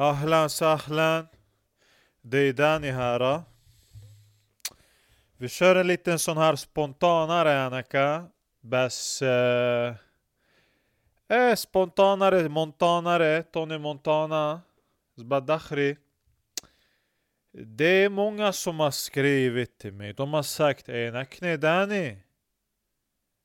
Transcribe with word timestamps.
Ahlan 0.00 0.50
sahlan. 0.50 1.26
Det 2.22 2.38
är 2.38 2.52
Danny 2.52 2.90
här. 2.90 3.42
Vi 5.36 5.48
kör 5.48 5.76
en 5.76 5.86
liten 5.86 6.18
sån 6.18 6.36
här 6.36 6.56
spontanare 6.56 7.64
Annika. 7.64 8.26
Bäst... 8.60 9.22
Eh, 9.22 9.94
eh, 11.28 11.54
spontanare, 11.54 12.48
montanare, 12.48 13.42
Tony 13.42 13.78
Montana. 13.78 14.60
Zbadakhri. 15.16 15.96
Det 17.52 18.04
är 18.04 18.08
många 18.08 18.52
som 18.52 18.80
har 18.80 18.90
skrivit 18.90 19.78
till 19.78 19.92
mig. 19.92 20.12
De 20.12 20.34
har 20.34 20.42
sagt 20.42 20.88
Ey 20.88 21.56
Danny. 21.56 22.16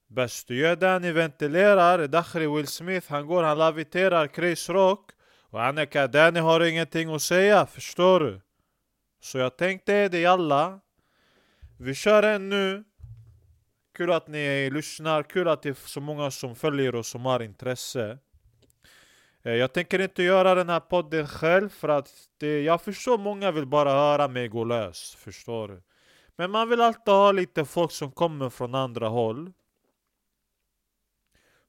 Bäst 0.08 0.48
du 0.48 0.58
gör 0.58 0.76
Danny 0.76 1.12
ventilerar. 1.12 2.08
Dakhri 2.08 2.48
Will 2.48 2.68
Smith, 2.68 3.12
han 3.12 3.28
går, 3.28 3.44
han 3.44 3.58
laviterar 3.58 4.28
Chris 4.28 4.70
Rock. 4.70 5.15
Och 5.56 5.64
Annika, 5.64 6.08
Danny 6.08 6.40
har 6.40 6.66
ingenting 6.66 7.14
att 7.14 7.22
säga, 7.22 7.66
förstår 7.66 8.20
du? 8.20 8.42
Så 9.22 9.38
jag 9.38 9.58
tänkte 9.58 10.08
det 10.08 10.26
alla. 10.26 10.80
Vi 11.80 11.96
kör 11.96 12.24
en 12.24 12.50
nu. 12.50 12.84
Kul 13.98 14.12
att 14.12 14.28
ni 14.28 14.70
lyssnar, 14.70 15.24
kul 15.24 15.48
att 15.48 15.62
det 15.62 15.70
är 15.70 15.88
så 15.88 16.02
många 16.02 16.32
som 16.32 16.56
följer 16.56 16.96
och 16.96 17.06
som 17.06 17.26
har 17.26 17.40
intresse. 17.40 18.18
Eh, 19.44 19.54
jag 19.54 19.74
tänker 19.74 20.00
inte 20.00 20.24
göra 20.24 20.56
den 20.56 20.70
här 20.70 20.80
podden 20.80 21.28
själv 21.28 21.70
för 21.70 21.90
att 21.90 22.10
det, 22.38 22.62
jag 22.62 22.82
förstår 22.82 23.18
många 23.18 23.52
vill 23.52 23.66
bara 23.66 23.92
höra 23.92 24.28
mig 24.28 24.48
gå 24.48 24.64
lös, 24.64 25.16
förstår 25.16 25.68
du? 25.68 25.84
Men 26.36 26.52
man 26.52 26.70
vill 26.70 26.82
alltid 26.82 27.14
ha 27.14 27.32
lite 27.32 27.66
folk 27.66 27.92
som 27.92 28.12
kommer 28.12 28.50
från 28.50 28.76
andra 28.76 29.08
håll. 29.08 29.52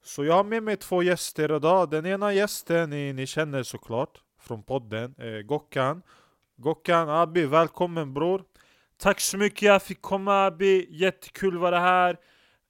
Så 0.07 0.25
jag 0.25 0.35
har 0.35 0.45
med 0.45 0.63
mig 0.63 0.77
två 0.77 1.03
gäster 1.03 1.57
idag. 1.57 1.91
Den 1.91 2.07
ena 2.07 2.33
gästen 2.33 2.91
ni, 2.91 3.13
ni 3.13 3.27
känner 3.27 3.63
såklart 3.63 4.21
från 4.41 4.63
podden, 4.63 5.15
eh, 5.19 5.41
Gokkan. 5.41 6.03
Gokkan, 6.57 7.09
Abi, 7.09 7.47
välkommen 7.47 8.15
bror. 8.15 8.45
Tack 8.97 9.21
så 9.21 9.39
mycket 9.39 9.63
jag 9.63 9.83
fick 9.83 10.03
komma 10.03 10.47
Abi, 10.47 10.87
jättekul 10.91 11.55
att 11.55 11.61
vara 11.61 11.81
här. 11.81 12.17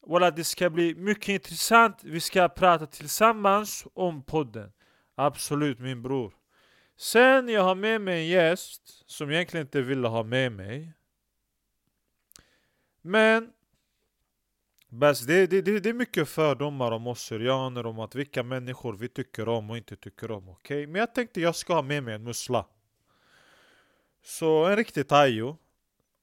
Walla, 0.06 0.30
det 0.30 0.44
ska 0.44 0.70
bli 0.70 0.94
mycket 0.94 1.28
intressant. 1.28 2.04
Vi 2.04 2.20
ska 2.20 2.48
prata 2.48 2.86
tillsammans 2.86 3.86
om 3.94 4.22
podden. 4.22 4.72
Absolut 5.14 5.78
min 5.78 6.02
bror. 6.02 6.34
Sen 6.96 7.48
jag 7.48 7.62
har 7.62 7.74
med 7.74 8.00
mig 8.00 8.18
en 8.18 8.26
gäst 8.26 9.10
som 9.10 9.30
jag 9.30 9.36
egentligen 9.36 9.66
inte 9.66 9.82
ville 9.82 10.08
ha 10.08 10.22
med 10.22 10.52
mig. 10.52 10.92
Men 13.02 13.52
Bäst, 14.88 15.08
alltså, 15.08 15.24
det, 15.26 15.46
det, 15.46 15.62
det, 15.62 15.80
det 15.80 15.88
är 15.88 15.94
mycket 15.94 16.28
fördomar 16.28 16.92
om 16.92 17.06
oss 17.06 17.22
syrianer, 17.22 17.86
om 17.86 17.98
att 18.00 18.14
vilka 18.14 18.42
människor 18.42 18.96
vi 18.96 19.08
tycker 19.08 19.48
om 19.48 19.70
och 19.70 19.76
inte 19.76 19.96
tycker 19.96 20.30
om. 20.30 20.48
Okay? 20.48 20.86
Men 20.86 21.00
jag 21.00 21.14
tänkte 21.14 21.40
jag 21.40 21.54
ska 21.54 21.74
ha 21.74 21.82
med 21.82 22.02
mig 22.02 22.14
en 22.14 22.24
mussla. 22.24 22.66
Så 24.24 24.64
en 24.64 24.76
riktig 24.76 25.08
tajo. 25.08 25.56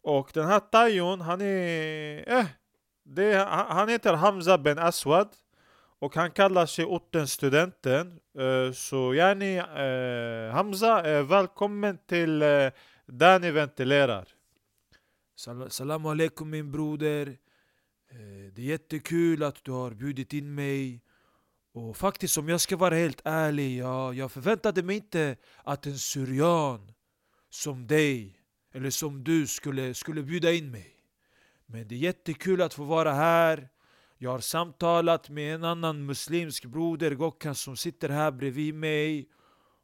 Och 0.02 0.32
den 0.34 0.46
här 0.46 0.60
tajon, 0.60 1.22
han 1.22 1.42
är... 1.42 2.40
Eh, 2.40 2.46
det, 3.04 3.36
han 3.50 3.90
heter 3.90 4.14
Hamza 4.14 4.58
Ben 4.58 4.80
Aswad. 4.80 5.30
Och 6.00 6.16
han 6.16 6.32
kallar 6.32 6.66
sig 6.66 6.86
ortenstudenten. 6.86 8.20
Uh, 8.40 8.72
så 8.72 9.14
yani, 9.14 9.60
uh, 9.60 10.52
Hamza, 10.52 11.20
uh, 11.20 11.28
välkommen 11.28 11.98
till 11.98 12.42
eh, 12.42 12.48
uh, 12.48 12.72
Dani 13.06 13.52
ventilerar. 13.52 14.28
Sal 15.36 15.72
Salam 15.72 16.06
alaikum 16.06 16.50
min 16.50 16.72
broder. 16.72 17.38
Eh, 18.14 18.54
det 18.54 18.62
är 18.62 18.66
jättekul 18.66 19.44
att 19.44 19.64
du 19.64 19.72
har 19.72 19.92
bjudit 19.92 20.34
in 20.34 20.56
mig. 20.56 21.02
Och 21.74 21.98
faktiskt 21.98 22.38
om 22.38 22.50
jag 22.50 22.62
ska 22.62 22.78
vara 22.78 22.96
helt 22.96 23.22
ärlig, 23.26 23.78
ja, 23.78 24.14
jag 24.14 24.32
förväntade 24.32 24.84
mig 24.84 24.96
inte 24.96 25.38
att 25.64 25.86
en 25.86 25.98
syrian 25.98 26.92
som 27.50 27.88
dig, 27.88 28.40
eller 28.74 28.90
som 28.90 29.24
du, 29.24 29.48
skulle, 29.48 29.94
skulle 29.94 30.24
bjuda 30.24 30.52
in 30.52 30.72
mig. 30.72 30.96
Men 31.66 31.88
det 31.88 31.96
är 31.96 32.00
jättekul 32.00 32.62
att 32.62 32.74
få 32.74 32.84
vara 32.84 33.14
här. 33.14 33.70
Jag 34.18 34.32
har 34.32 34.40
samtalat 34.40 35.30
med 35.30 35.56
en 35.56 35.64
annan 35.64 36.06
muslimsk 36.06 36.66
broder, 36.66 37.16
Gokhan, 37.16 37.56
som 37.56 37.78
sitter 37.78 38.10
här 38.10 38.32
bredvid 38.32 38.74
mig. 38.74 39.30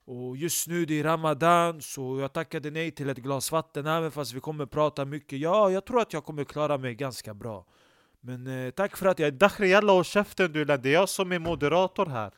Och 0.05 0.37
just 0.37 0.67
nu 0.67 0.85
det 0.85 0.99
är 0.99 1.03
Ramadan, 1.03 1.81
så 1.81 2.19
jag 2.19 2.33
tackade 2.33 2.71
nej 2.71 2.91
till 2.91 3.09
ett 3.09 3.17
glas 3.17 3.51
vatten 3.51 3.87
även 3.87 4.11
fast 4.11 4.33
vi 4.33 4.39
kommer 4.39 4.65
prata 4.65 5.05
mycket. 5.05 5.39
Ja, 5.39 5.71
jag 5.71 5.85
tror 5.85 6.01
att 6.01 6.13
jag 6.13 6.25
kommer 6.25 6.43
klara 6.43 6.77
mig 6.77 6.95
ganska 6.95 7.33
bra. 7.33 7.65
Men 8.21 8.47
eh, 8.47 8.71
tack 8.71 8.97
för 8.97 9.05
att 9.05 9.19
jag... 9.19 9.33
Dakhri 9.33 9.69
jalla 9.69 9.93
och 9.93 10.05
käften 10.05 10.51
du, 10.51 10.65
det 10.65 10.73
är 10.73 10.93
jag 10.93 11.09
som 11.09 11.31
är 11.31 11.39
moderator 11.39 12.05
här. 12.05 12.33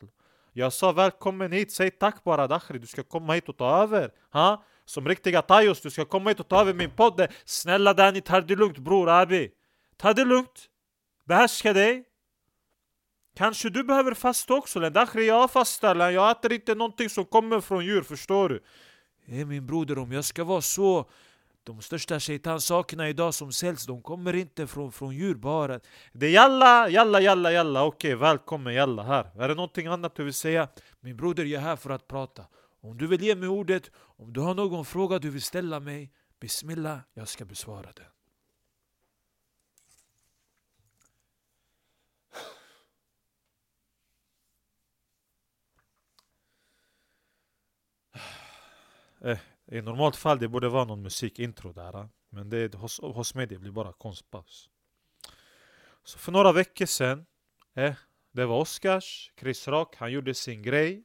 Jag 0.52 0.72
sa 0.72 0.92
välkommen 0.92 1.52
hit, 1.52 1.72
säg 1.72 1.90
tack 1.90 2.24
bara 2.24 2.46
Dakhri, 2.46 2.78
du 2.78 2.86
ska 2.86 3.02
komma 3.02 3.32
hit 3.32 3.48
och 3.48 3.56
ta 3.56 3.82
över. 3.82 4.10
Ha? 4.32 4.64
Som 4.84 5.08
riktiga 5.08 5.42
tajos, 5.42 5.80
du 5.80 5.90
ska 5.90 6.04
komma 6.04 6.30
hit 6.30 6.40
och 6.40 6.48
ta 6.48 6.60
över 6.60 6.74
min 6.74 6.90
podd. 6.90 7.26
Snälla 7.44 7.94
Danny, 7.94 8.20
ta 8.20 8.40
det 8.40 8.56
lugnt 8.56 8.78
bror 8.78 9.08
Abi. 9.08 9.50
Ta 9.96 10.12
det 10.12 10.24
lugnt. 10.24 10.68
Behärska 11.24 11.72
dig. 11.72 12.04
Kanske 13.36 13.70
du 13.70 13.84
behöver 13.84 14.14
fasta 14.14 14.54
också, 14.54 14.90
Dakhri 14.90 15.26
jag 15.26 15.50
fastar, 15.50 16.10
jag 16.10 16.30
äter 16.30 16.52
inte 16.52 16.74
någonting 16.74 17.08
som 17.08 17.24
kommer 17.24 17.60
från 17.60 17.84
djur, 17.84 18.02
förstår 18.02 18.48
du? 18.48 18.62
Hey, 19.26 19.44
min 19.44 19.66
broder, 19.66 19.98
om 19.98 20.12
jag 20.12 20.24
ska 20.24 20.44
vara 20.44 20.60
så 20.60 21.10
de 21.64 21.82
största 21.82 22.20
shaitan-sakerna 22.20 23.08
idag 23.08 23.34
som 23.34 23.52
säljs, 23.52 23.86
de 23.86 24.02
kommer 24.02 24.34
inte 24.34 24.66
från, 24.66 24.92
från 24.92 25.14
djur 25.14 25.34
bara. 25.34 25.80
Det 26.12 26.26
är 26.26 26.30
jalla, 26.30 26.88
jalla, 26.88 27.20
jalla, 27.20 27.52
jalla. 27.52 27.84
Okej, 27.84 28.14
välkommen 28.14 28.74
jalla 28.74 29.02
här. 29.02 29.30
Är 29.38 29.48
det 29.48 29.54
någonting 29.54 29.86
annat 29.86 30.14
du 30.14 30.24
vill 30.24 30.34
säga? 30.34 30.68
Min 31.00 31.16
broder, 31.16 31.44
jag 31.44 31.62
är 31.62 31.66
här 31.66 31.76
för 31.76 31.90
att 31.90 32.08
prata. 32.08 32.46
Om 32.80 32.98
du 32.98 33.06
vill 33.06 33.22
ge 33.22 33.34
mig 33.34 33.48
ordet, 33.48 33.90
om 33.94 34.32
du 34.32 34.40
har 34.40 34.54
någon 34.54 34.84
fråga 34.84 35.18
du 35.18 35.30
vill 35.30 35.42
ställa 35.42 35.80
mig, 35.80 36.12
Bismillah, 36.40 36.98
jag 37.14 37.28
ska 37.28 37.44
besvara 37.44 37.88
den. 37.96 38.06
Eh, 49.24 49.38
i 49.72 49.80
normalt 49.80 50.16
fall 50.16 50.38
det 50.38 50.48
borde 50.48 50.68
vara 50.68 50.84
någon 50.84 51.02
musikintro 51.02 51.72
där 51.72 51.96
eh. 51.96 52.08
Men 52.30 52.50
det, 52.50 52.74
hos, 52.74 53.00
hos 53.00 53.34
mig 53.34 53.46
det 53.46 53.58
blir 53.58 53.70
bara 53.70 53.92
konstpaus. 53.92 54.68
Så 56.04 56.18
för 56.18 56.32
några 56.32 56.52
veckor 56.52 56.86
sedan 56.86 57.26
eh, 57.74 57.94
Det 58.32 58.44
var 58.44 58.60
Oscars, 58.60 59.32
Chris 59.40 59.68
Rock, 59.68 59.96
han 59.96 60.12
gjorde 60.12 60.34
sin 60.34 60.62
grej 60.62 61.04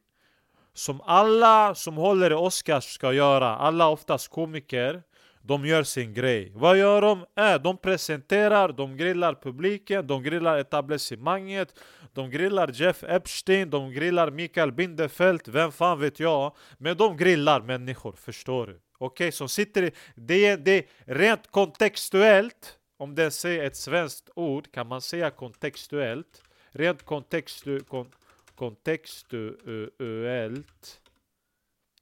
Som 0.73 1.01
alla 1.01 1.75
som 1.75 1.97
håller 1.97 2.31
i 2.31 2.33
Oscars 2.33 2.85
ska 2.85 3.13
göra, 3.13 3.55
alla 3.55 3.87
oftast 3.87 4.27
komiker 4.27 5.03
de 5.47 5.65
gör 5.65 5.83
sin 5.83 6.13
grej. 6.13 6.51
Vad 6.55 6.77
gör 6.77 7.01
de? 7.01 7.25
Äh, 7.35 7.55
de 7.61 7.77
presenterar, 7.77 8.71
de 8.71 8.97
grillar 8.97 9.33
publiken, 9.33 10.07
de 10.07 10.23
grillar 10.23 10.57
etablissemanget, 10.57 11.79
de 12.13 12.29
grillar 12.29 12.71
Jeff 12.73 13.03
Epstein, 13.03 13.69
de 13.69 13.91
grillar 13.91 14.31
Mikael 14.31 14.71
Bindefeld, 14.71 15.47
vem 15.47 15.71
fan 15.71 15.99
vet 15.99 16.19
jag? 16.19 16.55
Men 16.77 16.97
de 16.97 17.17
grillar 17.17 17.61
människor, 17.61 18.11
förstår 18.11 18.67
du? 18.67 18.73
Okej, 18.73 18.81
okay, 18.97 19.31
som 19.31 19.49
sitter 19.49 19.83
i... 19.83 19.91
Det 20.15 20.45
är, 20.45 20.57
det 20.57 20.71
är 20.71 20.83
rent 21.05 21.51
kontextuellt, 21.51 22.77
om 22.97 23.15
det 23.15 23.31
säger 23.31 23.63
ett 23.63 23.75
svenskt 23.75 24.29
ord, 24.35 24.71
kan 24.71 24.87
man 24.87 25.01
säga 25.01 25.29
kontextuellt. 25.29 26.43
Rent 26.71 27.03
kontextu, 27.03 27.79
kon, 27.79 28.11
kontextuellt 28.55 31.01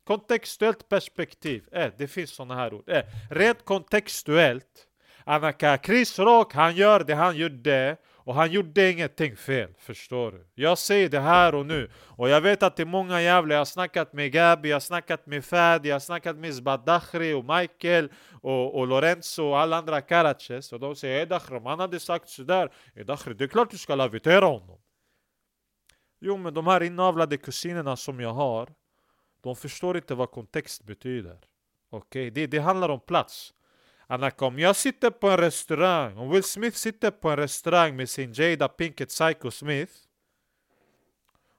Kontextuellt 0.05 0.89
perspektiv, 0.89 1.63
eh, 1.71 1.91
det 1.97 2.07
finns 2.07 2.29
sådana 2.31 2.55
här 2.55 2.73
ord. 2.73 2.89
Eh, 2.89 3.03
rent 3.29 3.65
kontextuellt, 3.65 4.87
Anaka 5.23 5.77
Chris 5.83 6.19
Rock, 6.19 6.53
han 6.53 6.75
gör 6.75 6.99
det 6.99 7.15
han 7.15 7.37
gjorde 7.37 7.97
och 8.13 8.35
han 8.35 8.51
gjorde 8.51 8.91
ingenting 8.91 9.35
fel, 9.37 9.73
förstår 9.79 10.31
du? 10.31 10.47
Jag 10.55 10.77
säger 10.77 11.09
det 11.09 11.19
här 11.19 11.55
och 11.55 11.65
nu, 11.65 11.91
och 11.95 12.29
jag 12.29 12.41
vet 12.41 12.63
att 12.63 12.75
det 12.75 12.83
är 12.83 12.87
många 12.87 13.21
jävla, 13.21 13.53
jag 13.53 13.59
har 13.59 13.65
snackat 13.65 14.13
med 14.13 14.31
Gabi, 14.31 14.69
jag 14.69 14.75
har 14.75 14.79
snackat 14.79 15.25
med 15.25 15.45
Fadi, 15.45 15.89
jag 15.89 15.95
har 15.95 15.99
snackat 15.99 16.35
med 16.35 16.55
Zbadakhri 16.55 17.33
och 17.33 17.45
Michael 17.45 18.11
och, 18.41 18.79
och 18.79 18.87
Lorenzo 18.87 19.43
och 19.43 19.59
alla 19.59 19.77
andra 19.77 20.01
Karaches 20.01 20.73
och 20.73 20.79
de 20.79 20.95
säger 20.95 21.21
Edakhri, 21.21 21.57
om 21.57 21.65
han 21.65 21.79
hade 21.79 21.99
sagt 21.99 22.29
sådär, 22.29 22.71
Edakhri, 22.95 23.33
det 23.33 23.43
är 23.43 23.47
klart 23.47 23.71
du 23.71 23.77
ska 23.77 23.95
lavitera 23.95 24.45
honom. 24.45 24.79
Jo 26.21 26.37
men 26.37 26.53
de 26.53 26.67
här 26.67 26.83
inavlade 26.83 27.37
kusinerna 27.37 27.95
som 27.95 28.19
jag 28.19 28.33
har 28.33 28.69
de 29.45 29.55
förstår 29.55 29.97
inte 29.97 30.15
vad 30.15 30.31
kontext 30.31 30.83
betyder. 30.83 31.37
Okej, 31.89 32.27
okay? 32.27 32.29
det, 32.29 32.47
det 32.47 32.59
handlar 32.59 32.89
om 32.89 32.99
plats. 32.99 33.53
Anaka, 34.07 34.45
om 34.45 34.59
jag 34.59 34.75
sitter 34.75 35.09
på 35.09 35.29
en 35.29 35.37
restaurang, 35.37 36.17
om 36.17 36.29
Will 36.29 36.43
Smith 36.43 36.77
sitter 36.77 37.11
på 37.11 37.29
en 37.29 37.37
restaurang 37.37 37.95
med 37.95 38.09
sin 38.09 38.33
Jada 38.33 38.67
Pinkett 38.67 39.09
Psycho 39.09 39.51
Smith 39.51 39.93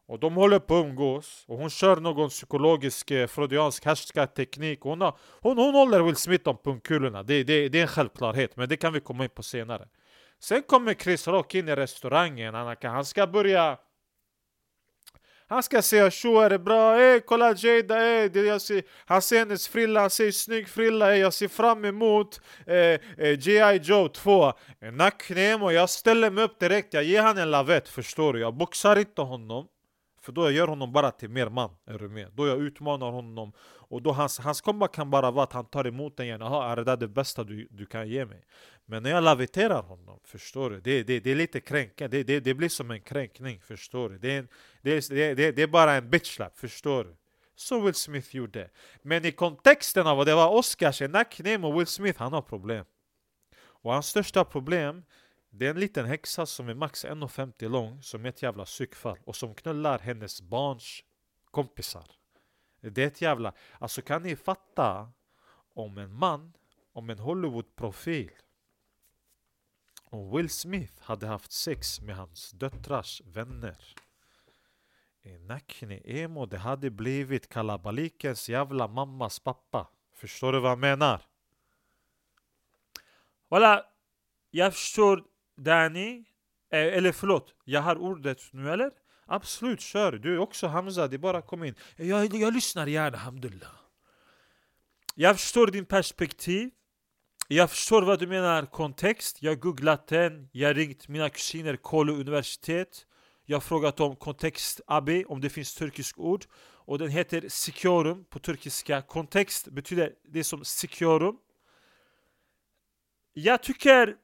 och 0.06 0.18
de 0.18 0.34
håller 0.34 0.58
på 0.58 0.78
att 0.78 0.84
umgås 0.84 1.44
och 1.48 1.58
hon 1.58 1.70
kör 1.70 1.96
någon 1.96 2.28
psykologisk 2.28 3.10
eh, 3.10 3.26
freudiansk 3.26 3.84
härskarteknik 3.84 4.80
hon, 4.80 5.00
har, 5.00 5.16
hon, 5.40 5.58
hon 5.58 5.74
håller 5.74 6.02
Will 6.02 6.16
Smith 6.16 6.48
om 6.48 6.56
pungkulorna, 6.56 7.22
det, 7.22 7.44
det, 7.44 7.68
det 7.68 7.78
är 7.78 7.82
en 7.82 7.88
självklarhet 7.88 8.56
men 8.56 8.68
det 8.68 8.76
kan 8.76 8.92
vi 8.92 9.00
komma 9.00 9.24
in 9.24 9.30
på 9.30 9.42
senare 9.42 9.88
Sen 10.38 10.62
kommer 10.62 10.94
Chris 10.94 11.28
Rock 11.28 11.54
in 11.54 11.68
i 11.68 11.76
restaurangen, 11.76 12.54
Anaka, 12.54 12.90
han 12.90 13.04
ska 13.04 13.26
börja 13.26 13.78
han 15.48 15.62
ska 15.62 15.82
säga 15.82 16.10
tjo 16.10 16.38
är 16.40 16.50
det 16.50 16.58
bra, 16.58 17.00
ey 17.00 17.20
kolla 17.20 17.54
Jada, 17.56 18.02
ey, 18.02 18.28
det 18.28 18.40
jag 18.40 18.60
ser, 18.60 18.82
han 19.04 19.22
ser 19.22 19.38
hennes 19.38 19.68
frilla, 19.68 20.00
han 20.00 20.10
ser 20.10 20.30
snygg 20.30 20.68
frilla, 20.68 21.12
ey, 21.12 21.20
jag 21.20 21.32
ser 21.32 21.48
fram 21.48 21.84
emot 21.84 22.40
eh, 22.66 22.76
eh, 22.76 23.38
G.I. 23.38 23.80
Joe 23.82 24.08
2 24.08 24.52
Nacknemo, 24.92 25.70
jag 25.70 25.90
ställer 25.90 26.30
mig 26.30 26.44
upp 26.44 26.58
direkt, 26.60 26.94
jag 26.94 27.04
ger 27.04 27.22
han 27.22 27.38
en 27.38 27.50
lavett 27.50 27.88
förstår 27.88 28.32
du, 28.32 28.40
jag 28.40 28.54
boxar 28.54 28.98
inte 28.98 29.22
honom 29.22 29.66
för 30.26 30.32
då 30.32 30.44
jag 30.44 30.52
gör 30.52 30.68
honom 30.68 30.92
bara 30.92 31.10
till 31.10 31.28
mer 31.28 31.48
man, 31.48 31.70
är 31.84 31.98
du 31.98 32.08
med? 32.08 32.30
Då 32.34 32.46
jag 32.46 32.58
utmanar 32.62 33.10
honom 33.10 33.52
och 33.62 34.02
då 34.02 34.12
hans, 34.12 34.38
hans 34.38 34.60
comeback 34.60 34.94
kan 34.94 35.10
bara 35.10 35.30
vara 35.30 35.44
att 35.44 35.52
han 35.52 35.64
tar 35.64 35.86
emot 35.86 36.16
den 36.16 36.26
igen, 36.26 36.40
jaha 36.40 36.72
är 36.72 36.76
det 36.76 36.84
där 36.84 36.96
det 36.96 37.08
bästa 37.08 37.44
du, 37.44 37.68
du 37.70 37.86
kan 37.86 38.08
ge 38.08 38.24
mig? 38.24 38.44
Men 38.86 39.02
när 39.02 39.10
jag 39.10 39.24
laviterar 39.24 39.82
honom, 39.82 40.20
förstår 40.24 40.70
du? 40.70 40.80
Det, 40.80 41.02
det, 41.02 41.20
det 41.20 41.30
är 41.30 41.34
lite 41.34 41.60
kränkande, 41.60 42.16
det, 42.16 42.24
det, 42.24 42.40
det 42.40 42.54
blir 42.54 42.68
som 42.68 42.90
en 42.90 43.00
kränkning, 43.00 43.60
förstår 43.60 44.10
du? 44.10 44.18
Det 44.18 44.34
är, 44.34 44.38
en, 44.38 44.48
det, 44.82 45.08
det, 45.08 45.34
det, 45.34 45.52
det 45.52 45.62
är 45.62 45.66
bara 45.66 45.92
en 45.92 46.10
bitchlap, 46.10 46.58
förstår 46.58 47.04
du? 47.04 47.16
Så 47.54 47.80
Will 47.80 47.94
Smith 47.94 48.36
gjorde. 48.36 48.70
Men 49.02 49.24
i 49.24 49.32
kontexten 49.32 50.06
av 50.06 50.16
vad 50.16 50.26
det 50.26 50.34
var 50.34 50.48
Oscars, 50.48 51.00
Nacknem 51.00 51.64
och 51.64 51.80
Will 51.80 51.86
Smith, 51.86 52.18
han 52.18 52.32
har 52.32 52.42
problem. 52.42 52.84
Och 53.58 53.92
hans 53.92 54.06
största 54.06 54.44
problem, 54.44 55.02
det 55.58 55.66
är 55.66 55.70
en 55.70 55.80
liten 55.80 56.06
häxa 56.06 56.46
som 56.46 56.68
är 56.68 56.74
max 56.74 57.04
1,50 57.04 57.68
lång, 57.68 58.02
som 58.02 58.24
är 58.24 58.28
ett 58.28 58.42
jävla 58.42 58.64
psykfall 58.64 59.18
och 59.24 59.36
som 59.36 59.54
knullar 59.54 59.98
hennes 59.98 60.42
barns 60.42 61.02
kompisar. 61.50 62.10
Det 62.80 63.02
är 63.02 63.06
ett 63.06 63.22
jävla... 63.22 63.52
Alltså 63.78 64.02
kan 64.02 64.22
ni 64.22 64.36
fatta 64.36 65.12
om 65.74 65.98
en 65.98 66.12
man, 66.12 66.52
om 66.92 67.10
en 67.10 67.18
Hollywood-profil 67.18 68.30
om 70.10 70.30
Will 70.30 70.50
Smith 70.50 71.02
hade 71.02 71.26
haft 71.26 71.52
sex 71.52 72.00
med 72.00 72.16
hans 72.16 72.50
döttrars 72.50 73.22
vänner 73.24 73.76
i 75.22 75.38
Nakni 75.38 76.02
Emo, 76.04 76.46
det 76.46 76.58
hade 76.58 76.90
blivit 76.90 77.48
kalabalikens 77.48 78.48
jävla 78.48 78.88
mammas 78.88 79.38
pappa. 79.38 79.88
Förstår 80.14 80.52
du 80.52 80.60
vad 80.60 80.70
jag 80.70 80.78
menar? 80.78 81.22
Voilà, 83.48 83.82
jag 84.50 84.74
förstår 84.74 85.24
Dani, 85.56 86.24
eh, 86.72 86.80
eller 86.80 87.12
förlåt, 87.12 87.54
jag 87.64 87.82
har 87.82 87.96
ordet 87.96 88.38
nu 88.52 88.70
eller? 88.70 88.90
Absolut, 89.26 89.80
kör! 89.80 90.12
Du 90.12 90.34
är 90.34 90.38
också 90.38 90.66
Hamza, 90.66 91.08
det 91.08 91.16
är 91.16 91.18
bara 91.18 91.42
kom 91.42 91.64
in. 91.64 91.74
Jag, 91.96 92.34
jag 92.34 92.54
lyssnar 92.54 92.86
gärna, 92.86 93.18
hamdullah. 93.18 93.70
Jag 95.14 95.36
förstår 95.40 95.66
din 95.66 95.84
perspektiv. 95.84 96.70
Jag 97.48 97.70
förstår 97.70 98.02
vad 98.02 98.18
du 98.18 98.26
menar 98.26 98.66
kontext. 98.66 99.42
Jag 99.42 99.50
har 99.50 99.56
googlat 99.56 100.08
den. 100.08 100.48
Jag 100.52 100.68
har 100.68 100.74
ringt 100.74 101.08
mina 101.08 101.28
kusiner 101.28 101.76
Kolu 101.76 102.12
universitet. 102.12 103.06
Jag 103.44 103.56
har 103.56 103.60
frågat 103.60 104.00
om 104.00 104.16
kontext 104.16 104.80
abi, 104.86 105.24
om 105.24 105.40
det 105.40 105.50
finns 105.50 105.74
turkisk 105.74 106.18
ord. 106.18 106.44
Och 106.58 106.98
den 106.98 107.08
heter 107.08 107.48
Sikiorum 107.48 108.24
på 108.24 108.38
turkiska. 108.38 109.02
Kontext 109.02 109.68
betyder 109.68 110.12
det 110.24 110.44
som 110.44 110.64
Sikiorum. 110.64 111.36
Jag 113.32 113.62
tycker... 113.62 114.16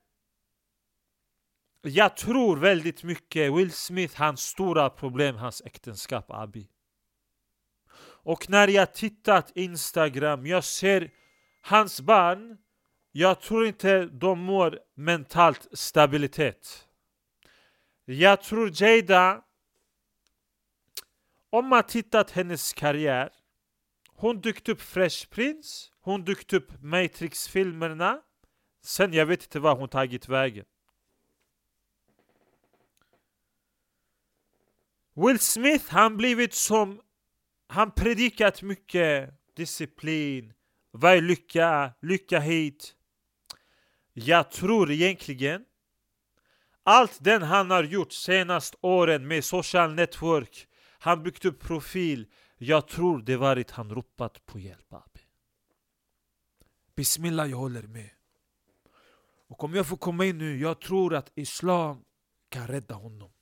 Jag 1.82 2.16
tror 2.16 2.56
väldigt 2.56 3.02
mycket 3.02 3.52
Will 3.52 3.72
Smith, 3.72 4.18
hans 4.18 4.40
stora 4.40 4.90
problem, 4.90 5.36
hans 5.36 5.62
äktenskap 5.64 6.26
Abi. 6.28 6.68
Och 8.24 8.50
när 8.50 8.68
jag 8.68 8.94
tittat 8.94 9.52
Instagram, 9.54 10.46
jag 10.46 10.64
ser 10.64 11.10
hans 11.60 12.00
barn 12.00 12.58
jag 13.14 13.40
tror 13.40 13.66
inte 13.66 14.04
de 14.06 14.38
mår 14.38 14.78
mentalt 14.94 15.68
stabilitet. 15.72 16.88
Jag 18.04 18.42
tror 18.42 18.82
Jada, 18.82 19.44
om 21.50 21.66
man 21.66 21.82
tittat 21.82 22.30
hennes 22.30 22.72
karriär, 22.72 23.32
hon 24.08 24.40
dykt 24.40 24.68
upp 24.68 24.80
Fresh 24.80 25.28
Prince, 25.28 25.90
hon 26.00 26.24
dykt 26.24 26.52
upp 26.52 26.82
Matrix-filmerna, 26.82 28.20
sen 28.82 29.12
jag 29.12 29.26
vet 29.26 29.42
inte 29.42 29.60
vad 29.60 29.78
hon 29.78 29.88
tagit 29.88 30.28
vägen. 30.28 30.64
Will 35.14 35.38
Smith, 35.38 35.84
han 35.88 36.16
blivit 36.16 36.54
som, 36.54 37.00
han 37.66 37.90
predikat 37.90 38.62
mycket 38.62 39.34
disciplin, 39.56 40.52
vad 40.90 41.12
är 41.12 41.20
lycka, 41.20 41.92
lycka 42.02 42.40
hit. 42.40 42.94
Jag 44.12 44.50
tror 44.50 44.90
egentligen 44.90 45.64
allt 46.82 47.24
den 47.24 47.42
han 47.42 47.70
har 47.70 47.84
gjort 47.84 48.12
senast 48.12 48.74
åren 48.80 49.28
med 49.28 49.44
social 49.44 49.94
network, 49.94 50.66
han 50.98 51.22
byggt 51.22 51.44
upp 51.44 51.60
profil. 51.60 52.26
Jag 52.56 52.88
tror 52.88 53.22
det 53.22 53.36
varit 53.36 53.70
han 53.70 53.94
ropat 53.94 54.46
på 54.46 54.58
hjälp 54.58 54.92
abi. 54.92 55.20
Bismillah, 56.94 57.50
jag 57.50 57.56
håller 57.56 57.82
med. 57.82 58.10
Och 59.48 59.64
om 59.64 59.74
jag 59.74 59.86
får 59.86 59.96
komma 59.96 60.24
in 60.24 60.38
nu, 60.38 60.58
jag 60.58 60.80
tror 60.80 61.14
att 61.14 61.32
Islam 61.34 62.04
kan 62.48 62.66
rädda 62.66 62.94
honom. 62.94 63.32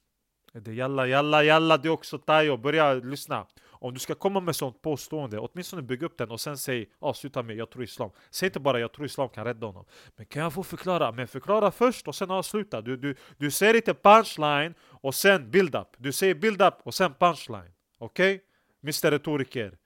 Det 0.53 0.73
jalla, 0.73 1.07
jalla, 1.07 1.43
jalla, 1.45 1.77
du 1.77 1.89
också 1.89 2.19
Tayo, 2.19 2.57
börja 2.57 2.95
lyssna. 2.95 3.47
Om 3.69 3.95
du 3.95 4.01
ska 4.01 4.15
komma 4.15 4.41
med 4.41 4.57
sånt 4.57 4.83
påstående, 4.83 5.39
åtminstone 5.39 5.83
bygg 5.83 6.03
upp 6.03 6.19
den 6.19 6.31
och 6.31 6.41
sen 6.41 6.59
säg 6.59 6.91
avsluta 6.99 7.43
med 7.43 7.57
jag 7.57 7.71
tror 7.71 7.85
islam. 7.85 8.11
Säg 8.31 8.47
inte 8.47 8.61
bara 8.61 8.81
jag 8.81 8.93
tror 8.93 9.07
islam 9.07 9.29
kan 9.29 9.45
rädda 9.45 9.67
honom. 9.67 9.85
Men 10.17 10.27
kan 10.27 10.43
jag 10.43 10.53
få 10.53 10.63
förklara? 10.63 11.13
Men 11.13 11.29
förklara 11.29 11.71
först 11.71 12.09
och 12.09 12.15
sen 12.15 12.31
avsluta. 12.31 12.81
Du, 12.81 12.97
du, 12.97 13.15
du 13.37 13.51
säger 13.51 13.75
inte 13.75 13.95
punchline 13.95 14.75
och 14.83 15.15
sen 15.15 15.51
build 15.51 15.75
up. 15.75 15.89
Du 15.97 16.13
säger 16.13 16.35
build 16.35 16.63
up 16.63 16.75
och 16.83 16.95
sen 16.95 17.15
punchline. 17.19 17.73
Okej? 17.99 18.35
Okay? 18.35 18.47
Mr 18.83 19.11
Retoriker. 19.11 19.79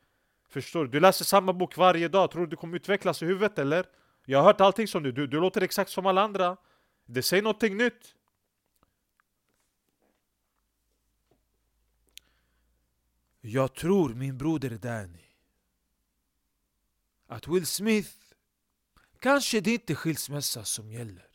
Förstår 0.48 0.84
du? 0.84 0.90
Du 0.90 1.00
läser 1.00 1.24
samma 1.24 1.52
bok 1.52 1.76
varje 1.76 2.08
dag. 2.08 2.30
Tror 2.30 2.42
du 2.42 2.50
du 2.50 2.56
kommer 2.56 2.76
utvecklas 2.76 3.22
i 3.22 3.26
huvudet 3.26 3.58
eller? 3.58 3.84
Jag 4.26 4.38
har 4.38 4.44
hört 4.44 4.60
allting 4.60 4.88
som 4.88 5.02
du. 5.02 5.12
Du, 5.12 5.26
du 5.26 5.40
låter 5.40 5.60
exakt 5.60 5.90
som 5.90 6.06
alla 6.06 6.22
andra. 6.22 6.56
Det 7.06 7.22
säger 7.22 7.42
någonting 7.42 7.76
nytt. 7.76 8.14
Jag 13.46 13.74
tror 13.74 14.14
min 14.14 14.38
broder 14.38 14.70
Danny 14.70 15.24
att 17.26 17.48
Will 17.48 17.66
Smith 17.66 18.10
kanske 19.20 19.60
det 19.60 19.70
är 19.70 19.74
inte 19.74 19.94
skilsmässa 19.94 20.64
som 20.64 20.92
gäller. 20.92 21.26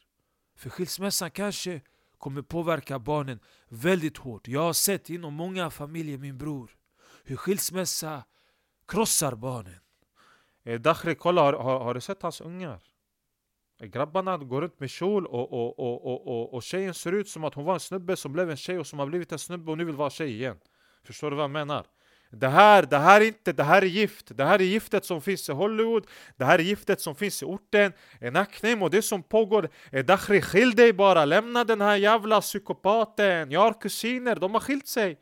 För 0.56 0.70
skilsmässan 0.70 1.32
kanske 1.32 1.82
kommer 2.18 2.42
påverka 2.42 3.00
barnen 3.00 3.40
väldigt 3.68 4.18
hårt. 4.18 4.48
Jag 4.48 4.62
har 4.62 4.74
sett 4.74 5.10
inom 5.10 5.34
många 5.34 5.70
familjer, 5.70 6.18
min 6.18 6.38
bror, 6.38 6.72
hur 7.24 7.36
skilsmässa 7.36 8.24
krossar 8.88 9.36
barnen. 9.36 9.80
Eh, 10.64 10.80
Dakhri, 10.80 11.16
kolla, 11.16 11.42
har, 11.42 11.54
har, 11.54 11.80
har, 11.80 11.94
du 11.94 12.02
sett 12.02 12.22
hans 12.22 12.42
ungar? 12.42 12.80
Eh, 13.80 13.88
grabbarna 13.88 14.38
går 14.38 14.62
runt 14.62 14.80
med 14.80 14.90
kjol 14.90 15.28
och, 15.28 15.54
och, 15.54 15.80
och, 15.80 16.06
och, 16.06 16.28
och, 16.28 16.54
och 16.54 16.64
tjejen 16.64 16.94
ser 16.94 17.12
ut 17.12 17.30
som 17.30 17.44
att 17.44 17.54
hon 17.54 17.66
var 17.66 17.74
en 17.74 17.80
snubbe 17.80 18.16
som 18.16 18.34
blev 18.34 18.50
en 18.50 18.58
tjej 18.58 18.80
och 18.80 18.88
som 18.88 19.00
har 19.00 19.06
blivit 19.06 19.32
en 19.32 19.40
snubbe 19.40 19.72
och 19.72 19.78
nu 19.78 19.86
vill 19.86 19.96
vara 19.96 20.10
tjej 20.10 20.34
igen. 20.34 20.60
Förstår 21.04 21.30
du 21.30 21.36
vad 21.36 21.44
jag 21.44 21.52
menar? 21.52 21.86
Det 22.32 22.48
här, 22.48 22.84
det 22.84 22.98
här 22.98 23.22
är 23.22 23.26
inte, 23.26 23.54
det 23.54 23.64
här 23.64 23.82
är 23.82 23.86
gift. 23.86 24.38
Det 24.38 24.46
här 24.46 24.60
är 24.60 24.64
giftet 24.64 25.06
som 25.06 25.22
finns 25.22 25.50
i 25.50 25.52
Hollywood. 25.52 26.08
Det 26.38 26.46
här 26.46 26.60
är 26.60 26.64
giftet 26.64 27.02
som 27.02 27.16
finns 27.16 27.42
i 27.42 27.46
orten. 27.46 27.94
En 28.20 28.36
aknem 28.36 28.82
och 28.82 28.90
det 28.90 29.02
som 29.02 29.24
pågår. 29.24 29.70
Dakhri, 30.04 30.42
skilj 30.42 30.76
dig 30.76 30.94
bara. 30.94 31.26
Lämna 31.26 31.64
den 31.64 31.82
här 31.82 31.96
jävla 31.96 32.42
psykopaten. 32.42 33.52
Jag 33.52 33.60
har 33.60 33.82
kusiner, 33.82 34.36
de 34.36 34.54
har 34.54 34.62
skilt 34.62 34.88
sig. 34.88 35.20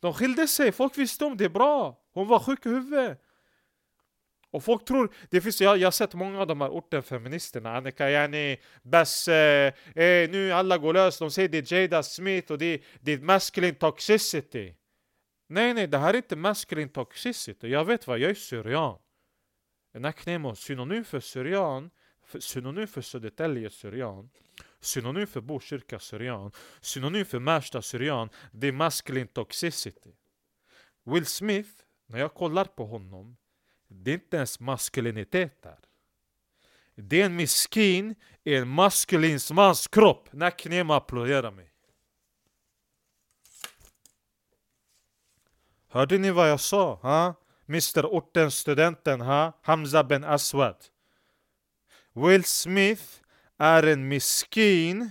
De 0.00 0.14
skilde 0.14 0.48
sig, 0.48 0.72
folk 0.72 0.98
visste 0.98 1.24
om 1.24 1.36
det, 1.36 1.44
är 1.44 1.48
bra. 1.48 1.98
Hon 2.14 2.28
var 2.28 2.38
sjuk 2.38 2.66
i 2.66 2.68
huvudet. 2.68 3.20
Och 4.50 4.64
folk 4.64 4.84
tror, 4.84 5.12
det 5.30 5.40
finns, 5.40 5.60
jag, 5.60 5.78
jag 5.78 5.86
har 5.86 5.90
sett 5.90 6.14
många 6.14 6.40
av 6.40 6.46
de 6.46 6.60
här 6.60 6.68
ortenfeministerna, 6.68 7.76
Annika 7.76 8.10
yani, 8.10 8.56
Bess, 8.82 9.28
eh, 9.28 9.72
eh, 9.94 10.30
nu 10.30 10.52
alla 10.52 10.78
går 10.78 10.94
lös, 10.94 11.18
de 11.18 11.30
säger 11.30 11.48
det 11.48 11.72
är 11.72 11.80
Jada 11.80 12.02
Smith 12.02 12.52
och 12.52 12.58
det, 12.58 12.82
det 13.00 13.12
är 13.12 13.18
masculine 13.18 13.74
toxicity. 13.74 14.74
Nej, 15.50 15.74
nej, 15.74 15.86
det 15.86 15.98
här 15.98 16.14
är 16.14 16.16
inte 16.16 16.36
maskulin 16.36 16.88
toxicity. 16.88 17.68
Jag 17.68 17.84
vet 17.84 18.06
vad, 18.06 18.18
jag 18.18 18.30
är 18.30 18.34
syrian. 18.34 18.98
Naknemo, 19.92 20.54
synonym 20.54 21.04
för 21.04 21.20
syrian, 21.20 21.90
synonym 22.38 22.86
för 22.86 23.02
Södertälje 23.02 23.70
syrian, 23.70 24.30
synonym 24.80 25.26
för 25.26 25.40
Botkyrka 25.40 25.98
syrian, 25.98 26.52
synonym 26.80 27.24
för 27.24 27.38
Märsta 27.38 27.82
syrian, 27.82 28.28
det 28.52 28.68
är 28.68 28.72
maskulin 28.72 29.26
toxicity. 29.26 30.10
Will 31.04 31.26
Smith, 31.26 31.70
när 32.06 32.18
jag 32.18 32.34
kollar 32.34 32.64
på 32.64 32.86
honom, 32.86 33.36
det 33.88 34.10
är 34.10 34.14
inte 34.14 34.36
ens 34.36 34.60
maskulinitet 34.60 35.62
där. 35.62 35.78
Det 36.94 37.20
är 37.20 37.26
en 37.26 37.36
miskin 37.36 38.14
i 38.44 38.54
en 38.54 38.68
maskulins 38.68 39.50
mans 39.50 39.88
kropp. 39.88 40.32
Naknemo 40.32 40.92
applåderar 40.92 41.50
mig. 41.50 41.72
Hörde 45.90 46.18
ni 46.18 46.30
vad 46.30 46.50
jag 46.50 46.60
sa? 46.60 46.94
Ha? 46.94 47.34
Mr 47.68 48.06
Orten-studenten, 48.06 49.20
ha? 49.20 49.52
Hamza 49.62 50.04
Ben 50.04 50.24
Aswad. 50.24 50.76
Will 52.14 52.44
Smith 52.44 53.02
är 53.58 53.82
en 53.82 54.08
miskin 54.08 55.10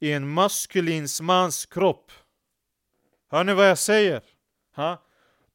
i 0.00 0.12
en 0.12 0.28
maskulin 0.28 1.06
mans 1.22 1.66
kropp. 1.66 2.12
Hör 3.30 3.44
ni 3.44 3.54
vad 3.54 3.70
jag 3.70 3.78
säger? 3.78 4.22
Ha? 4.76 5.02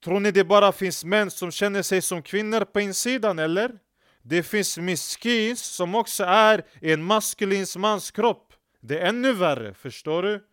Tror 0.04 0.20
ni 0.20 0.32
det 0.32 0.44
bara 0.44 0.72
finns 0.72 1.06
män 1.06 1.32
som 1.32 1.52
känner 1.52 1.82
sig 1.82 2.02
som 2.02 2.22
kvinnor 2.22 2.66
på 2.66 2.82
insidan 2.82 3.40
eller? 3.40 3.80
Det 4.22 4.44
finns 4.44 4.78
miskins 4.78 5.62
som 5.66 5.96
också 5.96 6.24
är 6.24 6.66
i 6.82 6.94
en 6.94 7.04
maskulinsk 7.04 7.78
mans 7.78 8.12
kropp. 8.12 8.54
Det 8.82 9.00
är 9.00 9.06
ännu 9.06 9.34
värre, 9.34 9.74
förstår 9.74 10.24
du? 10.24 10.44